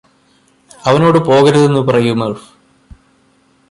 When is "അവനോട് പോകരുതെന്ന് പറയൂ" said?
0.83-2.13